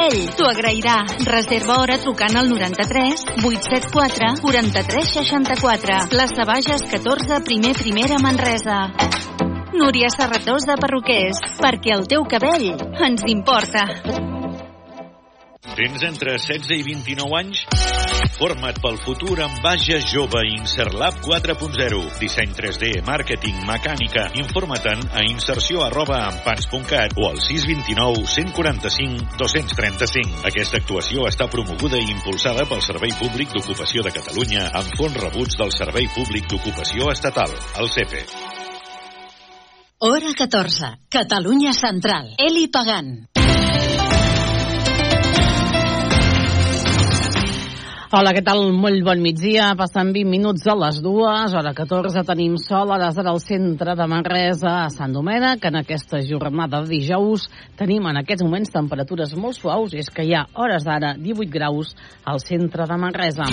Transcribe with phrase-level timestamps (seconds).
[0.00, 0.94] Ell t'ho agrairà.
[1.28, 5.98] Reserva hora trucant al 93 874 43 64.
[6.14, 8.80] Plaça Bages 14, primer primera Manresa.
[9.76, 12.70] Núria Serratós de Perruquers, perquè el teu cabell
[13.10, 14.39] ens importa.
[15.76, 17.62] Tens entre 16 i 29 anys?
[18.36, 22.00] Forma't pel futur amb Baja Jove Inserlab 4.0.
[22.20, 24.26] Disseny 3D, màrqueting, mecànica.
[24.40, 30.44] Informa't a inserció arroba ampans.cat o al 629 145 235.
[30.50, 35.60] Aquesta actuació està promoguda i impulsada pel Servei Públic d'Ocupació de Catalunya amb fons rebuts
[35.60, 38.24] del Servei Públic d'Ocupació Estatal, el CEPE.
[40.02, 40.94] Hora 14.
[41.12, 42.32] Catalunya Central.
[42.40, 43.28] Eli Pagant.
[48.10, 48.72] Hola, què tal?
[48.74, 49.68] Molt bon migdia.
[49.78, 51.52] Passen 20 minuts a les dues.
[51.54, 55.62] Hora 14 tenim sol a les al centre de Manresa, a Sant Domènec.
[55.70, 57.46] En aquesta jornada de dijous
[57.78, 61.94] tenim en aquests moments temperatures molt suaus és que hi ha hores d'ara 18 graus
[62.26, 63.46] al centre de Manresa.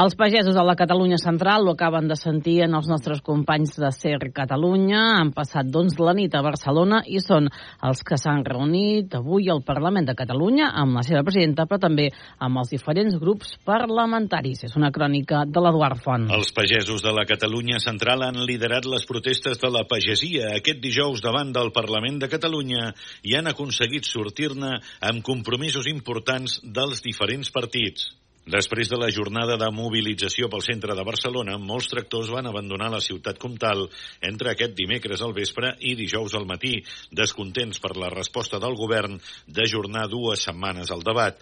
[0.00, 3.88] Els pagesos de la Catalunya Central ho acaben de sentir en els nostres companys de
[3.92, 5.00] SER Catalunya.
[5.18, 7.50] Han passat, doncs, la nit a Barcelona i són
[7.84, 12.06] els que s'han reunit avui al Parlament de Catalunya amb la seva presidenta, però també
[12.38, 14.62] amb els diferents grups parlamentaris.
[14.70, 16.30] És una crònica de l'Eduard Font.
[16.32, 21.20] Els pagesos de la Catalunya Central han liderat les protestes de la pagesia aquest dijous
[21.20, 22.94] davant del Parlament de Catalunya
[23.28, 24.78] i han aconseguit sortir-ne
[25.12, 28.14] amb compromisos importants dels diferents partits.
[28.48, 33.02] Després de la jornada de mobilització pel centre de Barcelona, molts tractors van abandonar la
[33.04, 33.84] ciutat comtal
[34.24, 36.78] entre aquest dimecres al vespre i dijous al matí,
[37.12, 41.36] descontents per la resposta del govern d'ajornar dues setmanes al debat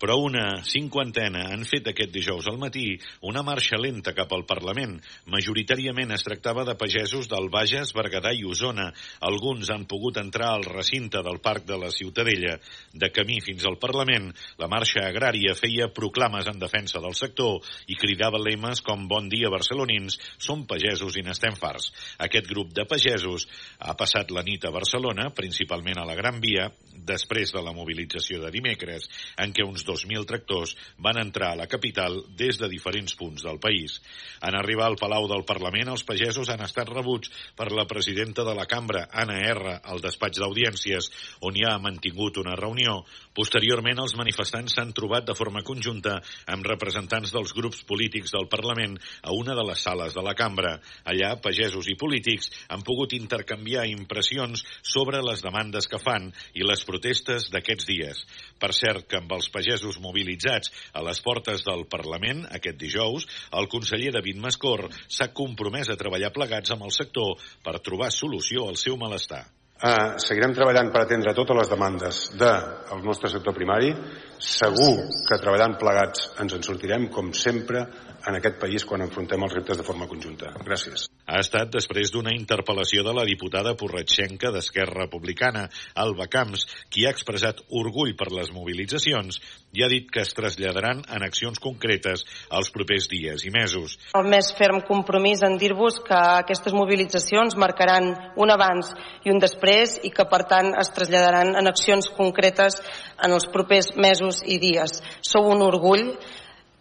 [0.00, 2.94] però una cinquantena han fet aquest dijous al matí
[3.28, 4.96] una marxa lenta cap al Parlament.
[5.28, 8.88] Majoritàriament es tractava de pagesos del Bages, Berguedà i Osona.
[9.28, 12.56] Alguns han pogut entrar al recinte del Parc de la Ciutadella.
[12.94, 17.60] De camí fins al Parlament, la marxa agrària feia proclames en defensa del sector
[17.92, 21.90] i cridava lemes com Bon dia barcelonins, som pagesos i n'estem farts.
[22.24, 23.46] Aquest grup de pagesos
[23.84, 26.70] ha passat la nit a Barcelona, principalment a la Gran Via,
[27.10, 29.08] després de la mobilització de dimecres,
[29.40, 33.58] en què uns 2.000 tractors van entrar a la capital des de diferents punts del
[33.58, 33.98] país.
[34.46, 38.54] En arribar al Palau del Parlament, els pagesos han estat rebuts per la presidenta de
[38.54, 41.10] la cambra, Anna R., al despatx d'audiències,
[41.46, 43.00] on hi ha mantingut una reunió.
[43.36, 46.18] Posteriorment, els manifestants s'han trobat de forma conjunta
[46.50, 50.76] amb representants dels grups polítics del Parlament a una de les sales de la cambra.
[51.10, 56.84] Allà, pagesos i polítics han pogut intercanviar impressions sobre les demandes que fan i les
[56.86, 58.24] protestes d'aquests dies.
[58.60, 63.26] Per cert, que amb els pagesos mobilitzats a les portes del Parlament aquest dijous,
[63.56, 68.68] el conseller David Mascor s'ha compromès a treballar plegats amb el sector per trobar solució
[68.68, 69.44] al seu malestar.
[69.80, 73.94] Uh, seguirem treballant per atendre totes les demandes del nostre sector primari.
[74.36, 74.92] Segur
[75.28, 77.86] que treballant plegats ens en sortirem, com sempre,
[78.28, 80.52] en aquest país quan enfrontem els reptes de forma conjunta.
[80.68, 81.09] Gràcies.
[81.30, 85.68] Ha estat després d'una interpel·lació de la diputada porratxenca d'Esquerra Republicana,
[86.02, 89.38] Alba Camps, qui ha expressat orgull per les mobilitzacions
[89.78, 92.26] i ha dit que es traslladaran en accions concretes
[92.58, 93.94] els propers dies i mesos.
[94.18, 98.90] El més ferm compromís en dir-vos que aquestes mobilitzacions marcaran un abans
[99.22, 102.82] i un després i que, per tant, es traslladaran en accions concretes
[103.22, 104.98] en els propers mesos i dies.
[105.22, 106.08] Sou un orgull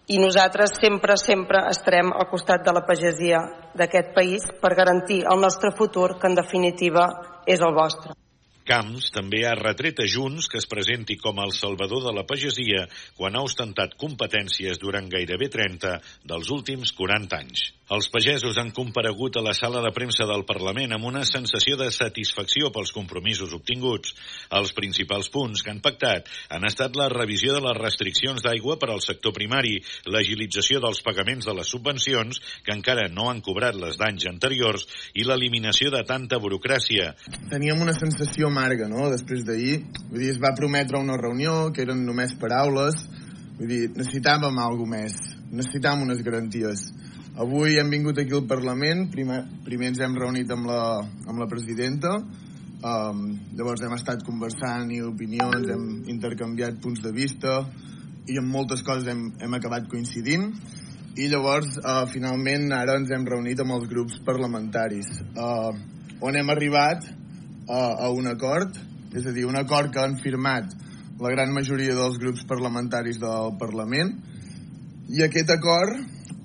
[0.09, 3.43] i nosaltres sempre, sempre estarem al costat de la pagesia
[3.77, 7.05] d'aquest país per garantir el nostre futur, que en definitiva
[7.45, 8.17] és el vostre.
[8.69, 12.85] Camps també ha retret a Junts que es presenti com el salvador de la pagesia
[13.17, 15.97] quan ha ostentat competències durant gairebé 30
[16.29, 17.69] dels últims 40 anys.
[17.89, 21.87] Els pagesos han comparegut a la sala de premsa del Parlament amb una sensació de
[21.89, 24.13] satisfacció pels compromisos obtinguts.
[24.53, 28.91] Els principals punts que han pactat han estat la revisió de les restriccions d'aigua per
[28.93, 33.97] al sector primari, l'agilització dels pagaments de les subvencions, que encara no han cobrat les
[33.97, 34.85] d'anys anteriors,
[35.17, 37.15] i l'eliminació de tanta burocràcia.
[37.49, 39.79] Teníem una sensació amarga, no?, després d'ahir.
[40.09, 43.05] Vull dir, es va prometre una reunió, que eren només paraules.
[43.59, 45.15] Vull dir, necessitàvem alguna més.
[45.51, 46.89] Necessitàvem unes garanties.
[47.39, 50.81] Avui hem vingut aquí al Parlament, primer, primer ens hem reunit amb la,
[51.29, 52.17] amb la presidenta,
[52.83, 53.21] um,
[53.55, 57.61] llavors hem estat conversant i opinions, hem intercanviat punts de vista
[58.27, 60.49] i en moltes coses hem, hem acabat coincidint
[61.15, 65.71] i llavors uh, finalment ara ens hem reunit amb els grups parlamentaris uh,
[66.19, 67.07] on hem arribat
[67.69, 68.75] uh, a un acord
[69.15, 70.73] és a dir, un acord que han firmat
[71.19, 74.13] la gran majoria dels grups parlamentaris del Parlament.
[75.09, 75.97] I aquest acord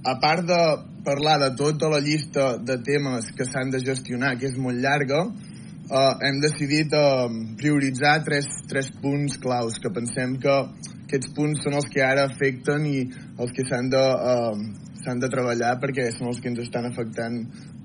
[0.05, 0.61] a part de
[1.05, 5.21] parlar de tota la llista de temes que s'han de gestionar, que és molt llarga,
[5.29, 7.29] uh, hem decidit uh,
[7.61, 10.57] prioritzar tres, tres punts claus, que pensem que
[11.05, 13.05] aquests punts són els que ara afecten i
[13.39, 17.43] els que s'han de, uh, s'han de treballar perquè són els que ens estan afectant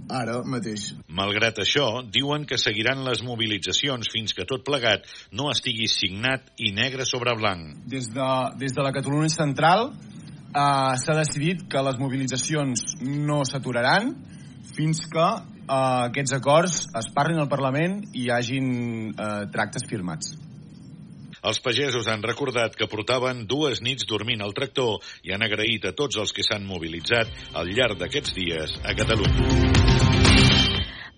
[0.09, 0.89] ara mateix.
[1.07, 6.73] Malgrat això, diuen que seguiran les mobilitzacions fins que tot plegat no estigui signat i
[6.75, 7.77] negre sobre blanc.
[7.89, 14.13] Des de, des de la Catalunya Central eh, s'ha decidit que les mobilitzacions no s'aturaran
[14.75, 18.69] fins que eh, aquests acords es parlin al Parlament i hi hagin
[19.13, 20.35] eh, tractes firmats.
[21.43, 25.95] Els pagesos han recordat que portaven dues nits dormint al tractor i han agraït a
[25.95, 29.77] tots els que s'han mobilitzat al llarg d'aquests dies a Catalunya.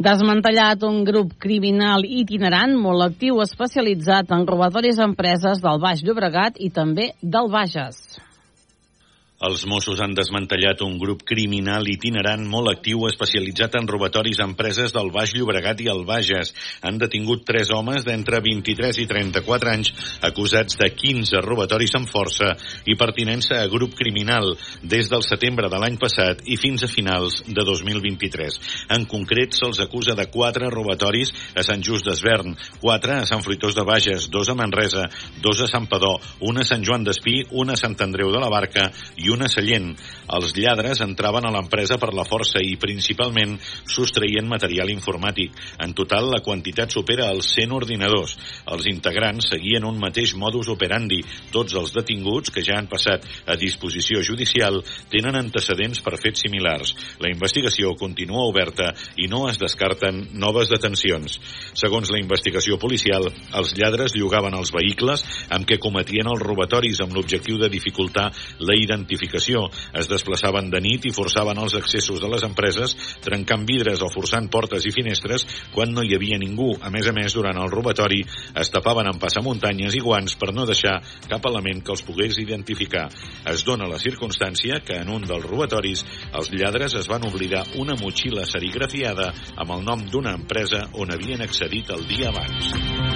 [0.02, 6.58] Desmantellat un grup criminal itinerant molt actiu especialitzat en robatoris a empreses del Baix Llobregat
[6.58, 8.11] i també del Bages.
[9.42, 14.94] Els Mossos han desmantellat un grup criminal itinerant molt actiu especialitzat en robatoris a empreses
[14.94, 16.52] del Baix Llobregat i el Bages.
[16.86, 19.90] Han detingut tres homes d'entre 23 i 34 anys
[20.30, 22.52] acusats de 15 robatoris amb força
[22.86, 24.52] i pertinença a grup criminal
[24.84, 28.60] des del setembre de l'any passat i fins a finals de 2023.
[28.94, 33.74] En concret, se'ls acusa de quatre robatoris a Sant Just d'Esvern, quatre a Sant Fruitós
[33.74, 35.10] de Bages, dos a Manresa,
[35.42, 36.14] dos a Sant Padó,
[36.46, 39.92] un a Sant Joan d'Espí, un a Sant Andreu de la Barca i una Sallent.
[40.36, 43.58] Els lladres entraven a l'empresa per la força i principalment
[43.90, 45.56] sostraïen material informàtic.
[45.84, 48.38] En total, la quantitat supera els 100 ordinadors.
[48.72, 51.22] Els integrants seguien un mateix modus operandi.
[51.52, 54.82] Tots els detinguts, que ja han passat a disposició judicial,
[55.12, 56.94] tenen antecedents per fets similars.
[57.24, 61.40] La investigació continua oberta i no es descarten noves detencions.
[61.78, 67.16] Segons la investigació policial, els lladres llogaven els vehicles amb què cometien els robatoris amb
[67.16, 68.30] l'objectiu de dificultar
[68.60, 69.21] la identificació.
[69.28, 74.50] Es desplaçaven de nit i forçaven els accessos de les empreses, trencant vidres o forçant
[74.52, 75.46] portes i finestres
[75.76, 76.72] quan no hi havia ningú.
[76.82, 78.22] A més a més, durant el robatori
[78.56, 83.08] es tapaven amb passamuntanyes i guants per no deixar cap element que els pogués identificar.
[83.52, 87.98] Es dona la circumstància que en un dels robatoris els lladres es van oblidar una
[88.00, 93.11] motxilla serigrafiada amb el nom d'una empresa on havien accedit el dia abans.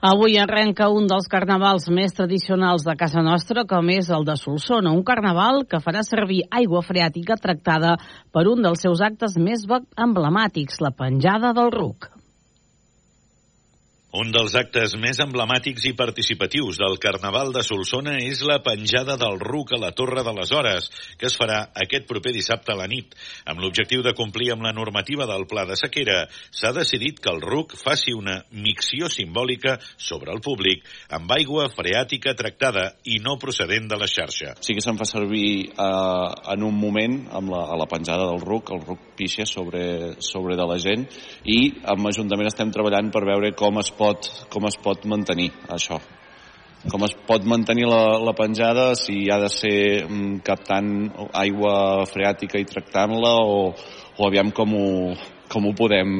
[0.00, 4.92] Avui arrenca un dels carnavals més tradicionals de casa nostra, com és el de Solsona,
[4.94, 7.96] un carnaval que farà servir aigua freàtica tractada
[8.30, 9.66] per un dels seus actes més
[9.98, 12.12] emblemàtics, la penjada del ruc.
[14.16, 19.34] Un dels actes més emblemàtics i participatius del Carnaval de Solsona és la penjada del
[19.36, 20.86] RUC a la Torre de les Hores,
[21.20, 23.12] que es farà aquest proper dissabte a la nit.
[23.44, 27.42] Amb l'objectiu de complir amb la normativa del Pla de Sequera, s'ha decidit que el
[27.44, 33.92] RUC faci una micció simbòlica sobre el públic amb aigua freàtica tractada i no procedent
[33.92, 34.54] de la xarxa.
[34.64, 38.40] Sí que se'n fa servir eh, en un moment amb la, a la penjada del
[38.40, 41.04] RUC, el RUC pixa sobre, sobre de la gent
[41.44, 46.00] i amb l'Ajuntament estem treballant per veure com es pot, com es pot mantenir això
[46.86, 50.92] com es pot mantenir la, la penjada si ha de ser mm, captant
[51.34, 53.72] aigua freàtica i tractant-la o,
[54.16, 54.92] o aviam com ho,
[55.50, 56.12] com ho podem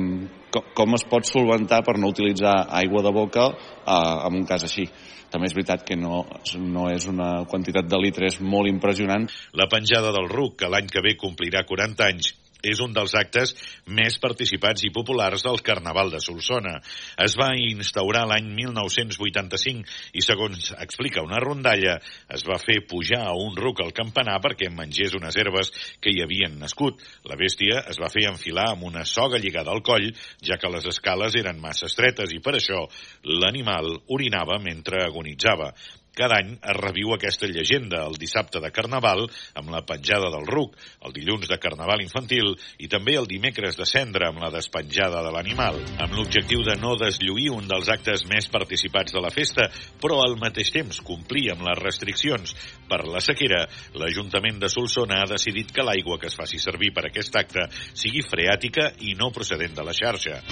[0.51, 4.67] com, com es pot solventar per no utilitzar aigua de boca eh, en un cas
[4.67, 4.89] així
[5.31, 6.23] també és veritat que no,
[6.59, 9.27] no és una quantitat de litres molt impressionant.
[9.61, 12.31] La penjada del RUC, que l'any que ve complirà 40 anys,
[12.63, 13.55] és un dels actes
[13.87, 16.79] més participats i populars del Carnaval de Solsona.
[17.25, 19.87] Es va instaurar l'any 1985
[20.19, 21.99] i, segons explica una rondalla,
[22.35, 25.73] es va fer pujar a un ruc al campanar perquè mengés unes herbes
[26.03, 27.03] que hi havien nascut.
[27.29, 30.11] La bèstia es va fer enfilar amb una soga lligada al coll,
[30.43, 32.85] ja que les escales eren massa estretes i per això
[33.25, 35.73] l'animal orinava mentre agonitzava.
[36.19, 39.21] Cada any es reviu aquesta llegenda el dissabte de Carnaval
[39.61, 40.73] amb la penjada del ruc,
[41.07, 45.31] el dilluns de Carnaval infantil i també el dimecres de cendre amb la despenjada de
[45.31, 49.69] l'animal, amb l'objectiu de no deslluir un dels actes més participats de la festa,
[50.03, 52.57] però al mateix temps complir amb les restriccions
[52.91, 53.63] per la sequera,
[53.95, 58.27] l'Ajuntament de Solsona ha decidit que l'aigua que es faci servir per aquest acte sigui
[58.27, 60.43] freàtica i no procedent de la xarxa.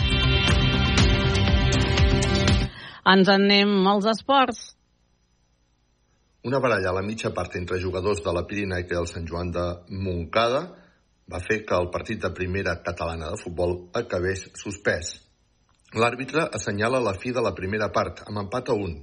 [3.07, 4.76] Ens en anem als esports.
[6.47, 9.49] Una baralla a la mitja part entre jugadors de la Pirinaica i el Sant Joan
[9.51, 9.63] de
[10.05, 10.61] Montcada
[11.33, 15.11] va fer que el partit de primera catalana de futbol acabés suspès.
[15.99, 18.95] L'àrbitre assenyala la fi de la primera part, amb empat a un.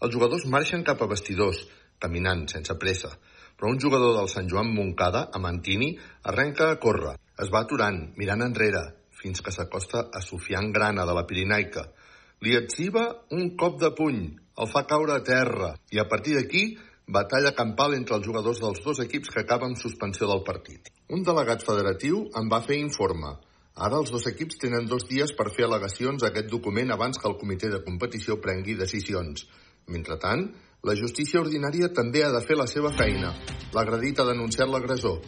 [0.00, 1.60] Els jugadors marxen cap a vestidors,
[2.00, 3.12] caminant, sense pressa.
[3.60, 5.92] Però un jugador del Sant Joan Montcada, a Mantini,
[6.32, 7.18] arrenca a córrer.
[7.44, 8.86] Es va aturant, mirant enrere,
[9.20, 11.90] fins que s'acosta a Sofian Grana, de la Pirinaica.
[12.46, 13.02] Li etziva
[13.34, 14.18] un cop de puny,
[14.62, 16.60] el fa caure a terra i a partir d'aquí
[17.16, 20.92] batalla campal entre els jugadors dels dos equips que acaba amb suspensió del partit.
[21.10, 23.32] Un delegat federatiu en va fer informe.
[23.88, 27.26] Ara els dos equips tenen dos dies per fer al·legacions a aquest document abans que
[27.32, 29.48] el comitè de competició prengui decisions.
[29.90, 30.46] Mentrestant,
[30.86, 33.34] la justícia ordinària també ha de fer la seva feina.
[33.74, 35.18] L'agredit ha denunciat l'agressor.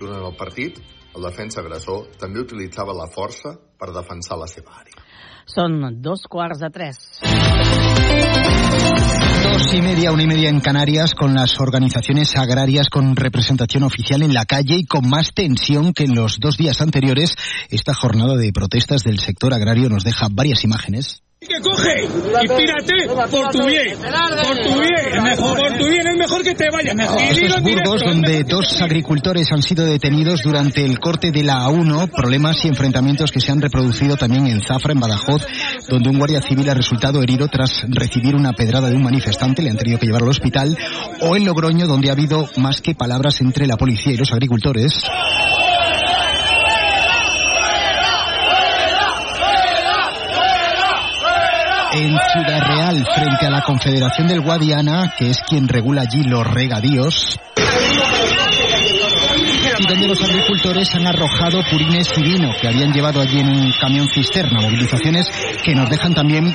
[0.00, 0.82] Durant el partit,
[1.14, 5.02] el defensa agressor també utilitzava la força per defensar la seva àrea.
[5.46, 6.96] Són dos quarts de tres.
[9.44, 14.22] Dos y media, una y media en Canarias, con las organizaciones agrarias con representación oficial
[14.22, 17.36] en la calle y con más tensión que en los dos días anteriores.
[17.68, 23.06] Esta jornada de protestas del sector agrario nos deja varias imágenes que coge y pírate
[23.06, 24.73] por tu bien, por tu
[25.84, 26.94] bien, mejor, por tu bien es mejor que te vayas.
[26.94, 27.20] Mejor.
[27.20, 32.10] Esto es Burgos, donde dos agricultores han sido detenidos durante el corte de la A1,
[32.10, 35.46] problemas y enfrentamientos que se han reproducido también en Zafra, en Badajoz,
[35.88, 39.70] donde un guardia civil ha resultado herido tras recibir una pedrada de un manifestante, le
[39.70, 40.76] han tenido que llevar al hospital,
[41.20, 45.04] o en Logroño, donde ha habido más que palabras entre la policía y los agricultores.
[51.94, 57.38] en Ciudad Real frente la Confederación del Guadiana, que es quien regula allí los regadíos.
[59.78, 63.72] Y donde los agricultores han arrojado purines y vino que habían llevado allí en un
[63.80, 64.60] camión cisterna.
[64.60, 65.30] Movilizaciones
[65.64, 66.52] que nos dejan también